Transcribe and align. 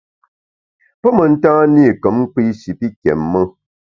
Pe 1.01 1.09
mentan-i 1.17 1.87
kom 2.01 2.17
kpi 2.31 2.43
shi 2.59 2.71
pi 2.79 2.87
kiém-e. 3.01 3.41